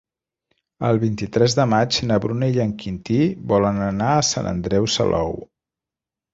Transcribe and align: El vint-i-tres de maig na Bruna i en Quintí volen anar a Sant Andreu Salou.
El 0.87 1.01
vint-i-tres 1.03 1.55
de 1.59 1.65
maig 1.73 1.99
na 2.13 2.17
Bruna 2.25 2.49
i 2.57 2.59
en 2.65 2.73
Quintí 2.81 3.21
volen 3.55 3.81
anar 3.91 4.11
a 4.17 4.27
Sant 4.33 4.53
Andreu 4.57 4.93
Salou. 4.99 5.41